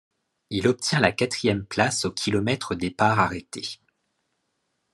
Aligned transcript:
Il 0.49 0.67
obtient 0.67 0.99
la 0.99 1.11
quatrième 1.11 1.63
place 1.63 2.05
au 2.05 2.11
kilomètre 2.11 2.73
départ 2.73 3.19
arrêté. 3.19 3.61